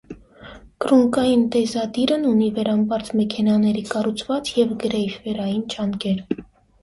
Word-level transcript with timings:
Կռունկային 0.83 1.43
դեզադիրն 1.55 2.23
ունի 2.29 2.47
վերամբարձ 2.55 3.11
մեքենաների 3.19 3.83
կառուցվածք 3.91 4.57
և 4.61 4.73
գրեյֆերային 4.85 5.63
ճանկեր։ 5.75 6.27